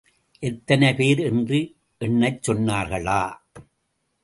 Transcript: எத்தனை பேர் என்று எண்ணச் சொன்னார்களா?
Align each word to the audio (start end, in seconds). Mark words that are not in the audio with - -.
எத்தனை 0.39 0.93
பேர் 0.93 1.19
என்று 1.19 1.59
எண்ணச் 2.01 2.41
சொன்னார்களா? 2.47 3.21